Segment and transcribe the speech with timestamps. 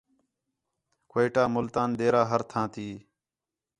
[1.11, 2.87] کوئٹہ، ملتان، ڈیرہ ہر تھاں تی